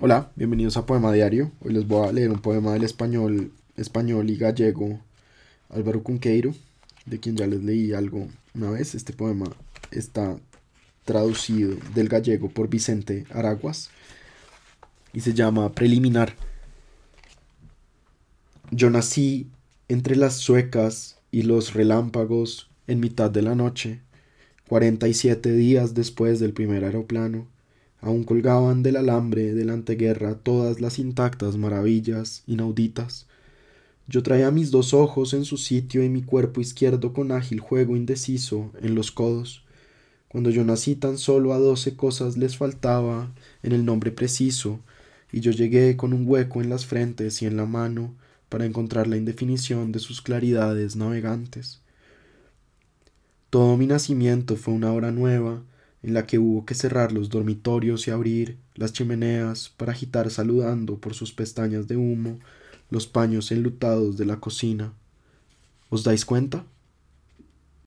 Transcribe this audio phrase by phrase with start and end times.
[0.00, 1.52] Hola, bienvenidos a Poema Diario.
[1.60, 4.98] Hoy les voy a leer un poema del español, español y gallego
[5.70, 6.52] Álvaro Cunqueiro,
[7.06, 8.96] de quien ya les leí algo una vez.
[8.96, 9.46] Este poema
[9.92, 10.36] está
[11.04, 13.90] traducido del gallego por Vicente Araguas
[15.12, 16.34] y se llama Preliminar.
[18.72, 19.46] Yo nací
[19.86, 24.00] entre las suecas y los relámpagos en mitad de la noche,
[24.68, 27.53] 47 días después del primer aeroplano
[28.00, 33.26] Aún colgaban del alambre de la anteguerra todas las intactas maravillas inauditas.
[34.06, 37.96] Yo traía mis dos ojos en su sitio y mi cuerpo izquierdo con ágil juego
[37.96, 39.64] indeciso en los codos.
[40.28, 44.80] Cuando yo nací tan solo a doce cosas les faltaba en el nombre preciso,
[45.32, 48.14] y yo llegué con un hueco en las frentes y en la mano
[48.48, 51.80] para encontrar la indefinición de sus claridades navegantes.
[53.50, 55.62] Todo mi nacimiento fue una hora nueva,
[56.04, 60.98] en la que hubo que cerrar los dormitorios y abrir las chimeneas para agitar saludando
[60.98, 62.38] por sus pestañas de humo
[62.90, 64.92] los paños enlutados de la cocina.
[65.88, 66.66] ¿Os dais cuenta?